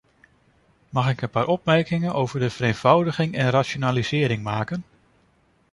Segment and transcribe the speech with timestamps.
[0.89, 4.83] Mag ik een paar opmerkingen over de vereenvoudiging en rationalisering maken?